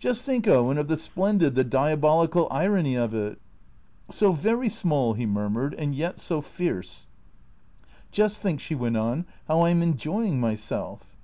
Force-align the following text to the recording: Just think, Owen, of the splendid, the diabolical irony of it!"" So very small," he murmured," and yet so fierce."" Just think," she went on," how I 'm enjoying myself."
Just 0.00 0.24
think, 0.26 0.48
Owen, 0.48 0.78
of 0.78 0.88
the 0.88 0.96
splendid, 0.96 1.54
the 1.54 1.62
diabolical 1.62 2.48
irony 2.50 2.96
of 2.96 3.14
it!"" 3.14 3.40
So 4.10 4.32
very 4.32 4.68
small," 4.68 5.14
he 5.14 5.26
murmured," 5.26 5.76
and 5.78 5.94
yet 5.94 6.18
so 6.18 6.40
fierce."" 6.40 7.06
Just 8.10 8.42
think," 8.42 8.58
she 8.58 8.74
went 8.74 8.96
on," 8.96 9.26
how 9.46 9.60
I 9.60 9.70
'm 9.70 9.80
enjoying 9.80 10.40
myself." 10.40 11.16